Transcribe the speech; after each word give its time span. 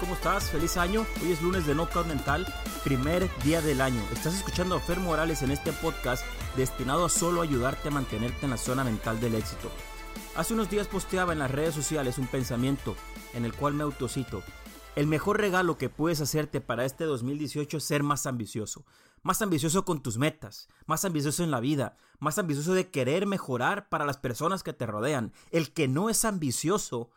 ¿cómo 0.00 0.14
estás? 0.14 0.50
Feliz 0.50 0.76
año. 0.76 1.06
Hoy 1.22 1.30
es 1.30 1.40
lunes 1.40 1.64
de 1.64 1.72
Knockout 1.72 2.06
Mental, 2.08 2.44
primer 2.82 3.28
día 3.44 3.62
del 3.62 3.80
año. 3.80 4.02
Estás 4.12 4.34
escuchando 4.34 4.74
a 4.74 4.80
Fer 4.80 4.98
Morales 4.98 5.42
en 5.42 5.52
este 5.52 5.72
podcast 5.72 6.24
destinado 6.56 7.04
a 7.04 7.08
solo 7.08 7.42
ayudarte 7.42 7.86
a 7.86 7.92
mantenerte 7.92 8.44
en 8.44 8.50
la 8.50 8.56
zona 8.56 8.82
mental 8.82 9.20
del 9.20 9.36
éxito. 9.36 9.70
Hace 10.34 10.54
unos 10.54 10.68
días 10.68 10.88
posteaba 10.88 11.32
en 11.32 11.38
las 11.38 11.52
redes 11.52 11.76
sociales 11.76 12.18
un 12.18 12.26
pensamiento 12.26 12.96
en 13.34 13.44
el 13.44 13.54
cual 13.54 13.74
me 13.74 13.84
autocito. 13.84 14.42
El 14.96 15.06
mejor 15.06 15.40
regalo 15.40 15.78
que 15.78 15.88
puedes 15.88 16.20
hacerte 16.20 16.60
para 16.60 16.84
este 16.84 17.04
2018 17.04 17.76
es 17.76 17.84
ser 17.84 18.02
más 18.02 18.26
ambicioso. 18.26 18.84
Más 19.22 19.42
ambicioso 19.42 19.84
con 19.84 20.02
tus 20.02 20.18
metas, 20.18 20.68
más 20.86 21.04
ambicioso 21.04 21.44
en 21.44 21.52
la 21.52 21.60
vida, 21.60 21.96
más 22.18 22.36
ambicioso 22.38 22.74
de 22.74 22.90
querer 22.90 23.26
mejorar 23.26 23.88
para 23.88 24.04
las 24.04 24.16
personas 24.16 24.64
que 24.64 24.72
te 24.72 24.86
rodean. 24.86 25.32
El 25.52 25.72
que 25.72 25.86
no 25.86 26.10
es 26.10 26.24
ambicioso 26.24 27.10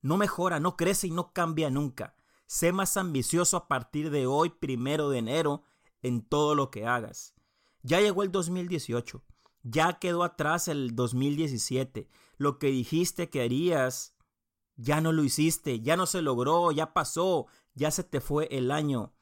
no 0.00 0.16
mejora, 0.16 0.60
no 0.60 0.76
crece 0.76 1.06
y 1.08 1.10
no 1.10 1.32
cambia 1.32 1.70
nunca. 1.70 2.14
Sé 2.46 2.72
más 2.72 2.96
ambicioso 2.96 3.56
a 3.56 3.68
partir 3.68 4.10
de 4.10 4.26
hoy, 4.26 4.50
primero 4.50 5.10
de 5.10 5.18
enero, 5.18 5.62
en 6.02 6.22
todo 6.22 6.54
lo 6.54 6.70
que 6.70 6.86
hagas. 6.86 7.34
Ya 7.82 8.00
llegó 8.00 8.22
el 8.22 8.32
2018. 8.32 9.22
Ya 9.62 9.98
quedó 9.98 10.22
atrás 10.22 10.68
el 10.68 10.94
2017. 10.94 12.08
Lo 12.36 12.58
que 12.58 12.68
dijiste 12.68 13.28
que 13.28 13.42
harías, 13.42 14.14
ya 14.76 15.00
no 15.00 15.12
lo 15.12 15.24
hiciste, 15.24 15.80
ya 15.80 15.96
no 15.96 16.06
se 16.06 16.22
logró, 16.22 16.70
ya 16.72 16.94
pasó, 16.94 17.46
ya 17.74 17.90
se 17.90 18.04
te 18.04 18.20
fue 18.20 18.48
el 18.50 18.70
año. 18.70 19.12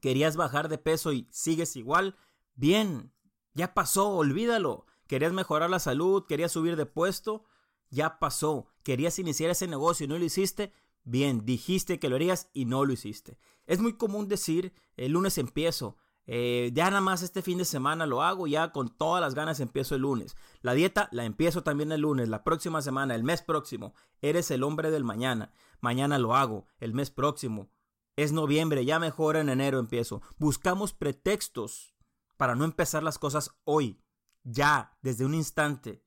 Querías 0.00 0.36
bajar 0.36 0.68
de 0.68 0.78
peso 0.78 1.12
y 1.12 1.28
sigues 1.30 1.76
igual. 1.76 2.16
Bien, 2.54 3.12
ya 3.54 3.74
pasó, 3.74 4.08
olvídalo. 4.10 4.86
Querías 5.06 5.32
mejorar 5.32 5.68
la 5.70 5.78
salud, 5.78 6.24
querías 6.26 6.52
subir 6.52 6.76
de 6.76 6.86
puesto, 6.86 7.44
ya 7.90 8.18
pasó. 8.18 8.66
Querías 8.82 9.18
iniciar 9.18 9.50
ese 9.50 9.66
negocio 9.66 10.04
y 10.04 10.08
no 10.08 10.18
lo 10.18 10.24
hiciste. 10.24 10.72
Bien, 11.04 11.44
dijiste 11.44 11.98
que 11.98 12.08
lo 12.08 12.16
harías 12.16 12.50
y 12.52 12.64
no 12.64 12.84
lo 12.84 12.92
hiciste. 12.92 13.38
Es 13.66 13.80
muy 13.80 13.94
común 13.94 14.28
decir, 14.28 14.72
el 14.96 15.12
lunes 15.12 15.38
empiezo, 15.38 15.96
eh, 16.32 16.70
ya 16.72 16.84
nada 16.84 17.00
más 17.00 17.22
este 17.22 17.42
fin 17.42 17.58
de 17.58 17.64
semana 17.64 18.06
lo 18.06 18.22
hago, 18.22 18.46
ya 18.46 18.70
con 18.70 18.88
todas 18.88 19.20
las 19.20 19.34
ganas 19.34 19.58
empiezo 19.58 19.96
el 19.96 20.02
lunes. 20.02 20.36
La 20.62 20.74
dieta 20.74 21.08
la 21.10 21.24
empiezo 21.24 21.64
también 21.64 21.90
el 21.90 22.02
lunes, 22.02 22.28
la 22.28 22.44
próxima 22.44 22.82
semana, 22.82 23.16
el 23.16 23.24
mes 23.24 23.42
próximo. 23.42 23.94
Eres 24.20 24.52
el 24.52 24.62
hombre 24.62 24.92
del 24.92 25.02
mañana. 25.02 25.52
Mañana 25.80 26.20
lo 26.20 26.36
hago, 26.36 26.66
el 26.78 26.94
mes 26.94 27.10
próximo. 27.10 27.70
Es 28.14 28.30
noviembre, 28.30 28.84
ya 28.84 29.00
mejor 29.00 29.34
en 29.34 29.48
enero 29.48 29.80
empiezo. 29.80 30.22
Buscamos 30.38 30.92
pretextos 30.92 31.96
para 32.36 32.54
no 32.54 32.64
empezar 32.64 33.02
las 33.02 33.18
cosas 33.18 33.50
hoy, 33.64 34.00
ya, 34.44 34.96
desde 35.02 35.24
un 35.24 35.34
instante. 35.34 36.04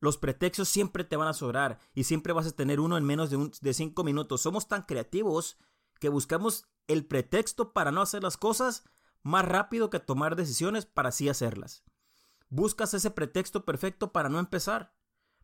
Los 0.00 0.16
pretextos 0.16 0.68
siempre 0.68 1.04
te 1.04 1.16
van 1.16 1.28
a 1.28 1.34
sobrar 1.34 1.78
y 1.94 2.04
siempre 2.04 2.32
vas 2.32 2.46
a 2.46 2.52
tener 2.52 2.80
uno 2.80 2.96
en 2.96 3.04
menos 3.04 3.30
de, 3.30 3.50
de 3.60 3.74
cinco 3.74 4.02
minutos. 4.02 4.40
Somos 4.40 4.66
tan 4.66 4.82
creativos 4.82 5.58
que 5.98 6.08
buscamos 6.08 6.64
el 6.88 7.06
pretexto 7.06 7.72
para 7.72 7.92
no 7.92 8.00
hacer 8.00 8.22
las 8.22 8.36
cosas 8.36 8.84
más 9.22 9.44
rápido 9.44 9.90
que 9.90 10.00
tomar 10.00 10.36
decisiones 10.36 10.86
para 10.86 11.10
así 11.10 11.28
hacerlas. 11.28 11.84
Buscas 12.48 12.94
ese 12.94 13.10
pretexto 13.10 13.64
perfecto 13.64 14.12
para 14.12 14.28
no 14.28 14.38
empezar, 14.38 14.94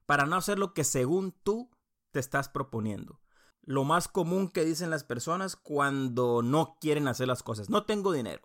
para 0.07 0.27
no 0.27 0.37
hacer 0.37 0.59
lo 0.59 0.75
que 0.75 0.85
según 0.85 1.33
tú 1.43 1.71
te 2.11 2.19
estás 2.19 2.49
proponiendo. 2.49 3.21
Lo 3.63 3.85
más 3.85 4.09
común 4.09 4.49
que 4.49 4.65
dicen 4.65 4.91
las 4.91 5.05
personas 5.05 5.57
cuando 5.57 6.43
no 6.43 6.79
quieren 6.81 7.09
hacer 7.09 7.29
las 7.29 7.43
cosas. 7.43 7.69
No 7.69 7.85
tengo 7.85 8.13
dinero. 8.13 8.43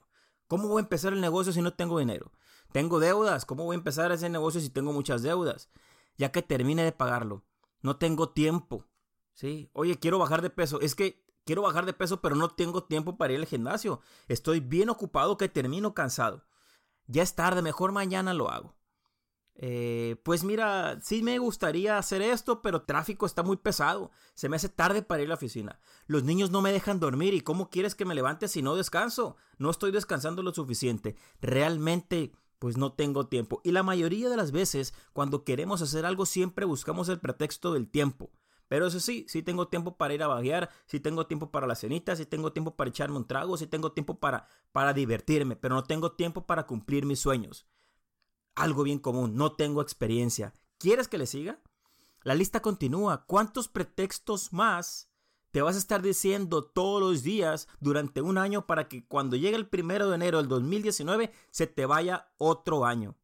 ¿Cómo 0.48 0.68
voy 0.68 0.80
a 0.80 0.84
empezar 0.84 1.14
el 1.14 1.22
negocio 1.22 1.54
si 1.54 1.62
no 1.62 1.74
tengo 1.74 2.00
dinero? 2.00 2.32
Tengo 2.72 3.00
deudas. 3.00 3.46
¿Cómo 3.46 3.64
voy 3.64 3.76
a 3.76 3.78
empezar 3.78 4.12
ese 4.12 4.30
negocio 4.30 4.60
si 4.60 4.70
tengo 4.70 4.94
muchas 4.94 5.22
deudas? 5.22 5.70
Ya 6.22 6.32
que 6.32 6.44
termine 6.44 6.84
de 6.84 6.92
pagarlo. 6.92 7.44
No 7.82 7.98
tengo 7.98 8.30
tiempo. 8.30 8.86
Sí, 9.34 9.72
oye, 9.74 9.98
quiero 9.98 10.20
bajar 10.20 10.44
de 10.44 10.52
peso. 10.52 10.80
Es 10.80 10.94
que 10.94 11.26
quiero 11.46 11.64
bajar 11.64 11.88
de 11.88 11.94
peso, 11.94 12.22
pero 12.22 12.36
no 12.36 12.50
tengo 12.50 12.84
tiempo 12.84 13.18
para 13.18 13.34
ir 13.34 13.40
al 13.40 13.48
gimnasio. 13.48 14.02
Estoy 14.28 14.60
bien 14.60 14.90
ocupado 14.90 15.36
que 15.36 15.50
termino 15.50 15.96
cansado. 15.96 16.46
Ya 17.08 17.24
es 17.24 17.34
tarde, 17.34 17.64
mejor 17.64 17.92
mañana 17.92 18.36
lo 18.36 18.52
hago. 18.52 18.76
Eh, 19.56 20.22
pues 20.24 20.44
mira, 20.44 21.00
sí 21.02 21.24
me 21.24 21.40
gustaría 21.40 21.98
hacer 21.98 22.22
esto, 22.22 22.62
pero 22.62 22.84
tráfico 22.84 23.26
está 23.26 23.42
muy 23.42 23.58
pesado. 23.58 24.12
Se 24.36 24.48
me 24.48 24.58
hace 24.58 24.70
tarde 24.70 25.02
para 25.02 25.24
ir 25.24 25.26
a 25.26 25.30
la 25.30 25.36
oficina. 25.36 25.80
Los 26.06 26.24
niños 26.24 26.52
no 26.52 26.62
me 26.62 26.72
dejan 26.72 27.00
dormir 27.00 27.34
y 27.34 27.42
¿cómo 27.42 27.72
quieres 27.72 27.96
que 27.96 28.06
me 28.06 28.14
levante 28.14 28.48
si 28.48 28.62
no 28.62 28.76
descanso? 28.76 29.38
No 29.58 29.72
estoy 29.72 29.92
descansando 29.92 30.44
lo 30.44 30.54
suficiente. 30.54 31.16
Realmente 31.42 32.32
pues 32.62 32.78
no 32.78 32.94
tengo 32.94 33.26
tiempo. 33.26 33.60
Y 33.64 33.72
la 33.72 33.82
mayoría 33.82 34.30
de 34.30 34.38
las 34.38 34.52
veces, 34.52 34.94
cuando 35.14 35.44
queremos 35.44 35.82
hacer 35.82 36.06
algo, 36.06 36.28
siempre 36.28 36.64
buscamos 36.64 37.10
el 37.10 37.20
pretexto 37.20 37.74
del 37.74 37.90
tiempo. 37.90 38.30
Pero 38.68 38.86
eso 38.86 39.00
sí, 39.00 39.26
sí 39.28 39.42
tengo 39.42 39.68
tiempo 39.68 39.98
para 39.98 40.14
ir 40.14 40.22
a 40.22 40.28
vaguear, 40.28 40.70
sí 40.86 41.00
tengo 41.00 41.26
tiempo 41.26 41.50
para 41.50 41.66
la 41.66 41.74
cenita, 41.74 42.16
sí 42.16 42.28
tengo 42.28 42.54
tiempo 42.54 42.76
para 42.76 42.92
echarme 42.92 43.18
un 43.18 43.26
trago, 43.26 43.58
sí 43.58 43.66
tengo 43.66 43.94
tiempo 43.94 44.20
para, 44.20 44.48
para 44.72 44.94
divertirme, 44.94 45.56
pero 45.56 45.74
no 45.74 45.86
tengo 45.86 46.12
tiempo 46.12 46.46
para 46.46 46.68
cumplir 46.68 47.04
mis 47.04 47.20
sueños. 47.20 47.66
Algo 48.54 48.84
bien 48.84 49.00
común, 49.00 49.34
no 49.34 49.54
tengo 49.54 49.82
experiencia. 49.82 50.54
¿Quieres 50.78 51.08
que 51.08 51.18
le 51.18 51.26
siga? 51.26 51.60
La 52.22 52.36
lista 52.36 52.62
continúa. 52.62 53.26
¿Cuántos 53.26 53.70
pretextos 53.70 54.54
más 54.54 55.11
te 55.52 55.62
vas 55.62 55.76
a 55.76 55.80
estar 55.80 56.02
diciendo 56.02 56.64
todos 56.64 57.02
los 57.02 57.24
días 57.24 57.68
durante 57.80 58.22
un 58.22 58.38
año 58.38 58.66
para 58.66 58.88
que 58.88 59.06
cuando 59.06 59.36
llegue 59.36 59.58
el 59.58 59.68
primero 59.68 60.10
de 60.10 60.16
enero 60.16 60.38
del 60.38 60.48
2019 60.48 61.32
se 61.52 61.68
te 61.68 61.86
vaya 61.86 62.32
otro 62.38 62.86
año. 62.86 63.18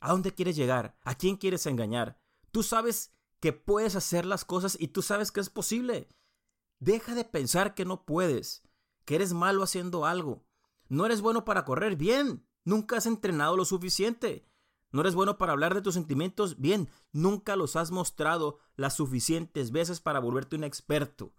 ¿A 0.00 0.12
dónde 0.12 0.32
quieres 0.32 0.54
llegar? 0.54 0.96
¿A 1.02 1.16
quién 1.16 1.36
quieres 1.36 1.66
engañar? 1.66 2.20
Tú 2.52 2.62
sabes 2.62 3.12
que 3.40 3.52
puedes 3.52 3.96
hacer 3.96 4.24
las 4.24 4.44
cosas 4.44 4.76
y 4.78 4.88
tú 4.88 5.02
sabes 5.02 5.32
que 5.32 5.40
es 5.40 5.50
posible. 5.50 6.08
Deja 6.78 7.14
de 7.14 7.24
pensar 7.24 7.74
que 7.74 7.84
no 7.84 8.04
puedes, 8.04 8.62
que 9.04 9.16
eres 9.16 9.32
malo 9.32 9.62
haciendo 9.62 10.06
algo. 10.06 10.44
No 10.88 11.06
eres 11.06 11.20
bueno 11.22 11.44
para 11.44 11.64
correr 11.64 11.96
bien, 11.96 12.46
nunca 12.64 12.98
has 12.98 13.06
entrenado 13.06 13.56
lo 13.56 13.64
suficiente. 13.64 14.46
No 14.92 15.00
eres 15.00 15.16
bueno 15.16 15.38
para 15.38 15.52
hablar 15.52 15.74
de 15.74 15.82
tus 15.82 15.94
sentimientos 15.94 16.60
bien, 16.60 16.88
nunca 17.10 17.56
los 17.56 17.74
has 17.74 17.90
mostrado 17.90 18.58
las 18.76 18.94
suficientes 18.94 19.72
veces 19.72 20.00
para 20.00 20.20
volverte 20.20 20.54
un 20.54 20.62
experto. 20.62 21.32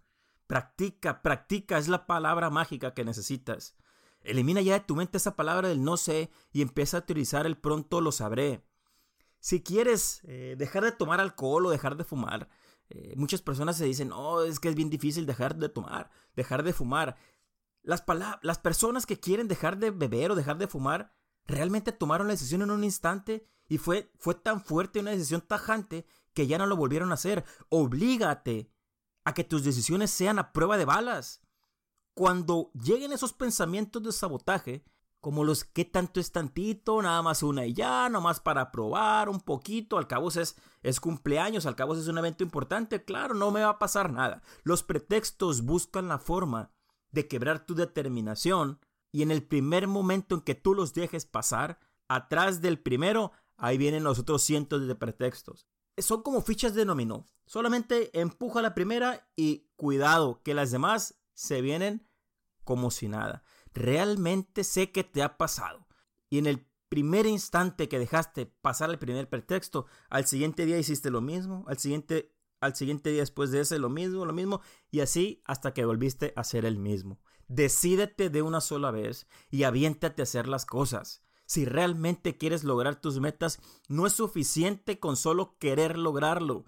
Practica, 0.47 1.21
practica, 1.21 1.77
es 1.77 1.87
la 1.87 2.05
palabra 2.05 2.49
mágica 2.49 2.93
que 2.93 3.03
necesitas. 3.03 3.75
Elimina 4.21 4.61
ya 4.61 4.73
de 4.73 4.79
tu 4.85 4.95
mente 4.95 5.17
esa 5.17 5.35
palabra 5.35 5.69
del 5.69 5.83
no 5.83 5.97
sé 5.97 6.29
y 6.51 6.61
empieza 6.61 6.97
a 6.97 6.99
utilizar 7.01 7.45
el 7.45 7.57
pronto 7.57 8.01
lo 8.01 8.11
sabré. 8.11 8.65
Si 9.39 9.61
quieres 9.61 10.21
eh, 10.23 10.55
dejar 10.57 10.83
de 10.83 10.91
tomar 10.91 11.21
alcohol 11.21 11.65
o 11.65 11.69
dejar 11.69 11.95
de 11.95 12.03
fumar, 12.03 12.49
eh, 12.89 13.13
muchas 13.15 13.41
personas 13.41 13.77
se 13.77 13.85
dicen, 13.85 14.11
oh, 14.11 14.43
es 14.43 14.59
que 14.59 14.69
es 14.69 14.75
bien 14.75 14.89
difícil 14.89 15.25
dejar 15.25 15.55
de 15.55 15.69
tomar, 15.69 16.09
dejar 16.35 16.63
de 16.63 16.73
fumar. 16.73 17.15
Las, 17.83 18.03
las 18.41 18.57
personas 18.57 19.05
que 19.05 19.19
quieren 19.19 19.47
dejar 19.47 19.77
de 19.77 19.91
beber 19.91 20.31
o 20.31 20.35
dejar 20.35 20.57
de 20.57 20.67
fumar, 20.67 21.13
realmente 21.45 21.91
tomaron 21.91 22.27
la 22.27 22.33
decisión 22.33 22.63
en 22.63 22.71
un 22.71 22.83
instante 22.83 23.47
y 23.67 23.77
fue, 23.77 24.11
fue 24.17 24.35
tan 24.35 24.63
fuerte 24.63 24.99
una 24.99 25.11
decisión 25.11 25.41
tajante 25.41 26.05
que 26.33 26.47
ya 26.47 26.57
no 26.57 26.65
lo 26.65 26.75
volvieron 26.75 27.11
a 27.11 27.15
hacer. 27.15 27.45
Oblígate 27.69 28.71
a 29.25 29.33
que 29.33 29.43
tus 29.43 29.63
decisiones 29.63 30.11
sean 30.11 30.39
a 30.39 30.53
prueba 30.53 30.77
de 30.77 30.85
balas. 30.85 31.41
Cuando 32.13 32.71
lleguen 32.73 33.11
esos 33.11 33.33
pensamientos 33.33 34.01
de 34.01 34.11
sabotaje, 34.11 34.85
como 35.19 35.43
los 35.43 35.63
que 35.63 35.83
tanto 35.83 36.19
es 36.19 36.31
tantito, 36.31 37.01
nada 37.01 37.21
más 37.23 37.41
una 37.41 37.65
y 37.65 37.73
ya, 37.73 38.07
nomás 38.09 38.39
para 38.39 38.71
probar 38.71 39.27
un 39.27 39.41
poquito, 39.41 39.97
al 39.97 40.07
cabo 40.07 40.29
es, 40.29 40.55
es 40.83 40.99
cumpleaños, 40.99 41.65
al 41.65 41.75
cabo 41.75 41.95
es 41.95 42.07
un 42.07 42.19
evento 42.19 42.43
importante, 42.43 43.03
claro, 43.03 43.33
no 43.33 43.49
me 43.49 43.61
va 43.61 43.69
a 43.69 43.79
pasar 43.79 44.13
nada. 44.13 44.43
Los 44.63 44.83
pretextos 44.83 45.63
buscan 45.63 46.07
la 46.07 46.19
forma 46.19 46.71
de 47.11 47.27
quebrar 47.27 47.65
tu 47.65 47.73
determinación 47.73 48.79
y 49.11 49.23
en 49.23 49.31
el 49.31 49.41
primer 49.41 49.87
momento 49.87 50.35
en 50.35 50.41
que 50.41 50.53
tú 50.53 50.75
los 50.75 50.93
dejes 50.93 51.25
pasar, 51.25 51.79
atrás 52.07 52.61
del 52.61 52.79
primero, 52.79 53.31
ahí 53.57 53.79
vienen 53.79 54.03
los 54.03 54.19
otros 54.19 54.43
cientos 54.43 54.85
de 54.87 54.95
pretextos 54.95 55.65
son 55.97 56.21
como 56.21 56.41
fichas 56.41 56.73
de 56.73 56.85
dominó. 56.85 57.25
Solamente 57.45 58.17
empuja 58.19 58.61
la 58.61 58.73
primera 58.73 59.29
y 59.35 59.67
cuidado 59.75 60.41
que 60.43 60.53
las 60.53 60.71
demás 60.71 61.15
se 61.33 61.61
vienen 61.61 62.07
como 62.63 62.91
si 62.91 63.07
nada. 63.07 63.43
Realmente 63.73 64.63
sé 64.63 64.91
que 64.91 65.03
te 65.03 65.21
ha 65.21 65.37
pasado. 65.37 65.87
Y 66.29 66.39
en 66.39 66.47
el 66.47 66.67
primer 66.89 67.25
instante 67.25 67.89
que 67.89 67.99
dejaste 67.99 68.45
pasar 68.45 68.89
el 68.89 68.99
primer 68.99 69.29
pretexto, 69.29 69.85
al 70.09 70.25
siguiente 70.25 70.65
día 70.65 70.77
hiciste 70.77 71.09
lo 71.09 71.21
mismo, 71.21 71.65
al 71.67 71.77
siguiente, 71.77 72.33
al 72.59 72.75
siguiente 72.75 73.11
día 73.11 73.21
después 73.21 73.51
de 73.51 73.61
ese 73.61 73.79
lo 73.79 73.89
mismo, 73.89 74.25
lo 74.25 74.33
mismo, 74.33 74.61
y 74.91 75.01
así 75.01 75.41
hasta 75.45 75.73
que 75.73 75.85
volviste 75.85 76.33
a 76.35 76.43
ser 76.43 76.65
el 76.65 76.77
mismo. 76.77 77.19
Decídete 77.47 78.29
de 78.29 78.41
una 78.41 78.61
sola 78.61 78.91
vez 78.91 79.27
y 79.51 79.63
aviéntate 79.63 80.21
a 80.21 80.23
hacer 80.23 80.47
las 80.47 80.65
cosas. 80.65 81.23
Si 81.45 81.65
realmente 81.65 82.37
quieres 82.37 82.63
lograr 82.63 82.99
tus 82.99 83.19
metas, 83.19 83.59
no 83.87 84.07
es 84.07 84.13
suficiente 84.13 84.99
con 84.99 85.15
solo 85.15 85.57
querer 85.57 85.97
lograrlo. 85.97 86.65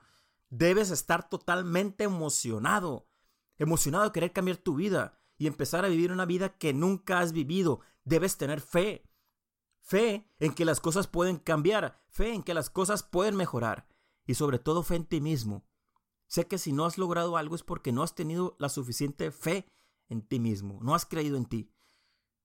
Debes 0.49 0.91
estar 0.91 1.29
totalmente 1.29 2.03
emocionado. 2.03 3.07
Emocionado 3.57 4.05
de 4.05 4.11
querer 4.11 4.33
cambiar 4.33 4.57
tu 4.57 4.75
vida 4.75 5.19
y 5.37 5.47
empezar 5.47 5.83
a 5.83 5.89
vivir 5.89 6.11
una 6.11 6.25
vida 6.25 6.57
que 6.57 6.73
nunca 6.73 7.19
has 7.19 7.31
vivido. 7.31 7.81
Debes 8.03 8.37
tener 8.37 8.61
fe. 8.61 9.03
Fe 9.81 10.29
en 10.39 10.53
que 10.53 10.65
las 10.65 10.79
cosas 10.79 11.07
pueden 11.07 11.37
cambiar. 11.37 12.03
Fe 12.07 12.33
en 12.33 12.43
que 12.43 12.53
las 12.53 12.69
cosas 12.69 13.03
pueden 13.03 13.35
mejorar. 13.35 13.87
Y 14.25 14.35
sobre 14.35 14.59
todo 14.59 14.83
fe 14.83 14.95
en 14.95 15.05
ti 15.05 15.21
mismo. 15.21 15.65
Sé 16.27 16.45
que 16.47 16.57
si 16.57 16.73
no 16.73 16.85
has 16.85 16.97
logrado 16.97 17.37
algo 17.37 17.55
es 17.55 17.63
porque 17.63 17.91
no 17.91 18.03
has 18.03 18.13
tenido 18.13 18.55
la 18.59 18.69
suficiente 18.69 19.31
fe 19.31 19.65
en 20.09 20.21
ti 20.21 20.39
mismo, 20.39 20.79
no 20.81 20.93
has 20.93 21.05
creído 21.05 21.37
en 21.37 21.45
ti. 21.45 21.71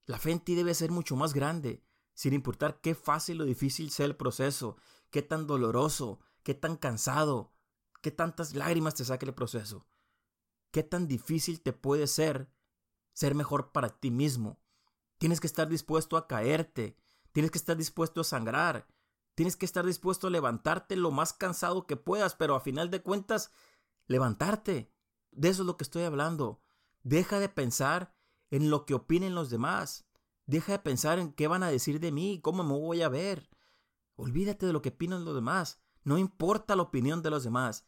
La 0.07 0.19
fe 0.19 0.31
en 0.31 0.41
ti 0.41 0.55
debe 0.55 0.75
ser 0.75 0.91
mucho 0.91 1.17
más 1.17 1.35
grande, 1.35 1.85
sin 2.15 2.33
importar 2.33 2.81
qué 2.81 2.95
fácil 2.95 3.41
o 3.41 3.45
difícil 3.45 3.91
sea 3.91 4.07
el 4.07 4.17
proceso, 4.17 4.77
qué 5.11 5.23
tan 5.23 5.47
doloroso, 5.47 6.21
qué 6.43 6.55
tan 6.55 6.77
cansado, 6.77 7.53
qué 8.01 8.11
tantas 8.11 8.55
lágrimas 8.55 8.95
te 8.95 9.05
saque 9.05 9.27
el 9.27 9.35
proceso. 9.35 9.87
Qué 10.71 10.83
tan 10.83 11.07
difícil 11.07 11.61
te 11.61 11.73
puede 11.73 12.07
ser 12.07 12.51
ser 13.13 13.35
mejor 13.35 13.73
para 13.73 14.01
ti 14.01 14.11
mismo. 14.11 14.59
Tienes 15.19 15.41
que 15.41 15.47
estar 15.47 15.69
dispuesto 15.69 16.17
a 16.17 16.27
caerte, 16.27 16.97
tienes 17.33 17.51
que 17.51 17.59
estar 17.59 17.77
dispuesto 17.77 18.21
a 18.21 18.25
sangrar, 18.25 18.89
tienes 19.35 19.57
que 19.57 19.67
estar 19.67 19.85
dispuesto 19.85 20.27
a 20.27 20.31
levantarte 20.31 20.97
lo 20.97 21.11
más 21.11 21.33
cansado 21.33 21.87
que 21.87 21.97
puedas, 21.97 22.35
pero 22.35 22.55
a 22.55 22.61
final 22.61 22.91
de 22.91 23.03
cuentas, 23.03 23.53
levantarte. 24.07 24.93
De 25.31 25.49
eso 25.49 25.63
es 25.63 25.67
lo 25.67 25.77
que 25.77 25.85
estoy 25.85 26.05
hablando. 26.05 26.63
Deja 27.03 27.39
de 27.39 27.49
pensar 27.49 28.15
en 28.51 28.71
lo 28.71 28.85
que 28.85 28.95
opinen 28.95 29.35
los 29.35 29.51
demás. 29.51 30.07
Deja 30.47 30.73
de 30.73 30.79
pensar 30.79 31.19
en 31.19 31.33
qué 31.33 31.47
van 31.47 31.63
a 31.63 31.71
decir 31.71 32.01
de 32.01 32.13
mí, 32.13 32.41
cómo 32.43 32.65
me 32.65 32.73
voy 32.73 33.03
a 33.03 33.09
ver. 33.09 33.49
Olvídate 34.17 34.67
de 34.67 34.73
lo 34.73 34.83
que 34.83 34.91
opinan 34.91 35.25
los 35.25 35.35
demás. 35.35 35.81
No 36.05 36.19
importa 36.19 36.77
la 36.77 36.83
opinión 36.83 37.23
de 37.23 37.31
los 37.31 37.45
demás. 37.45 37.87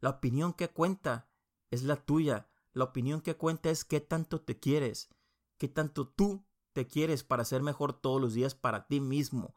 La 0.00 0.10
opinión 0.10 0.52
que 0.52 0.68
cuenta 0.68 1.28
es 1.70 1.82
la 1.82 1.96
tuya. 1.96 2.48
La 2.72 2.84
opinión 2.84 3.20
que 3.20 3.36
cuenta 3.36 3.70
es 3.70 3.84
qué 3.84 4.00
tanto 4.00 4.42
te 4.42 4.58
quieres, 4.58 5.08
qué 5.56 5.66
tanto 5.66 6.08
tú 6.08 6.46
te 6.74 6.86
quieres 6.86 7.24
para 7.24 7.42
ser 7.46 7.62
mejor 7.62 7.94
todos 7.94 8.20
los 8.20 8.34
días 8.34 8.54
para 8.54 8.86
ti 8.86 9.00
mismo. 9.00 9.54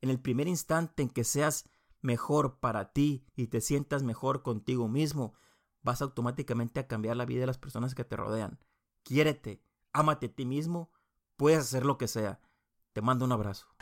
En 0.00 0.08
el 0.08 0.20
primer 0.20 0.46
instante 0.46 1.02
en 1.02 1.08
que 1.08 1.24
seas 1.24 1.68
mejor 2.00 2.60
para 2.60 2.92
ti 2.92 3.26
y 3.34 3.48
te 3.48 3.60
sientas 3.60 4.04
mejor 4.04 4.42
contigo 4.42 4.86
mismo, 4.86 5.34
vas 5.82 6.00
automáticamente 6.00 6.78
a 6.78 6.86
cambiar 6.86 7.16
la 7.16 7.26
vida 7.26 7.40
de 7.40 7.48
las 7.48 7.58
personas 7.58 7.96
que 7.96 8.04
te 8.04 8.14
rodean. 8.14 8.60
Quiérete, 9.02 9.64
ámate 9.92 10.26
a 10.26 10.32
ti 10.32 10.46
mismo, 10.46 10.92
puedes 11.36 11.60
hacer 11.60 11.84
lo 11.84 11.98
que 11.98 12.08
sea. 12.08 12.40
Te 12.92 13.02
mando 13.02 13.24
un 13.24 13.32
abrazo. 13.32 13.73